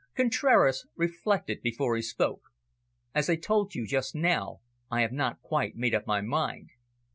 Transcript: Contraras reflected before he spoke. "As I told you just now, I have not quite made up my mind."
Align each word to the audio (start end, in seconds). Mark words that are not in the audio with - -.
Contraras 0.15 0.87
reflected 0.95 1.61
before 1.61 1.95
he 1.95 2.01
spoke. 2.01 2.49
"As 3.13 3.29
I 3.29 3.35
told 3.35 3.75
you 3.75 3.85
just 3.85 4.15
now, 4.15 4.61
I 4.89 5.01
have 5.01 5.11
not 5.13 5.43
quite 5.43 5.75
made 5.75 5.93
up 5.93 6.07
my 6.07 6.21
mind." 6.21 6.71